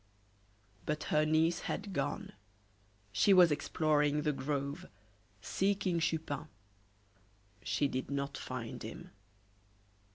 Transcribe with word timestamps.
But 0.87 1.03
her 1.13 1.27
niece 1.27 1.59
had 1.69 1.93
gone. 1.93 2.31
She 3.11 3.35
was 3.35 3.51
exploring 3.51 4.23
the 4.23 4.31
grove, 4.33 4.87
seeking 5.41 5.99
Chupin. 5.99 6.47
She 7.61 7.87
did 7.87 8.09
not 8.09 8.35
find 8.35 8.81
him. 8.81 9.11